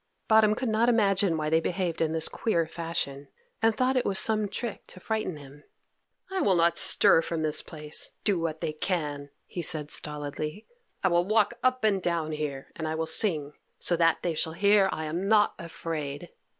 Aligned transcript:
Bottom 0.27 0.55
could 0.55 0.67
not 0.69 0.89
imagine 0.89 1.37
why 1.37 1.51
they 1.51 1.59
behaved 1.59 2.01
in 2.01 2.11
this 2.11 2.27
queer 2.27 2.65
fashion, 2.65 3.27
and 3.61 3.77
thought 3.77 3.95
it 3.95 4.03
was 4.03 4.17
some 4.17 4.47
trick 4.49 4.83
to 4.87 4.99
frighten 4.99 5.37
him. 5.37 5.63
"I 6.31 6.41
will 6.41 6.55
not 6.55 6.75
stir 6.75 7.21
from 7.21 7.43
this 7.43 7.61
place, 7.61 8.13
do 8.23 8.39
what 8.39 8.61
they 8.61 8.73
can," 8.73 9.29
he 9.45 9.61
said 9.61 9.91
stolidly. 9.91 10.65
"I 11.03 11.09
will 11.09 11.25
walk 11.25 11.53
up 11.61 11.83
and 11.83 12.01
down 12.01 12.31
here, 12.31 12.71
and 12.75 12.87
I 12.87 12.95
will 12.95 13.05
sing, 13.05 13.53
so 13.77 13.95
that 13.95 14.23
they 14.23 14.33
shall 14.33 14.53
hear 14.53 14.89
I 14.91 15.05
am 15.05 15.27
not 15.27 15.53
afraid." 15.59 16.29